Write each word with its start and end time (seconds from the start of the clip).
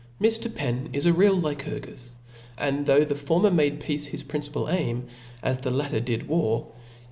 Mr. 0.19 0.51
Penn 0.51 0.89
is 0.93 1.05
a 1.05 1.13
real 1.13 1.39
Lycurgus: 1.39 2.13
and 2.57 2.87
though 2.87 3.03
the 3.05 3.13
former 3.13 3.51
made 3.51 3.79
peace 3.79 4.07
his 4.07 4.23
principal 4.23 4.67
aim, 4.67 5.05
as 5.43 5.59
the 5.59 5.69
latter 5.69 5.99
did 5.99 6.27
war, 6.27 6.69
yet. 6.69 6.75